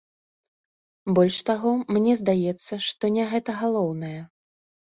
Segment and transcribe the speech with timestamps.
[1.19, 4.19] Больш таго, мне здаецца, што не гэта галоўнае.